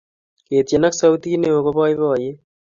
[0.47, 2.39] ketieni ak sautit neoo ko poipoiiti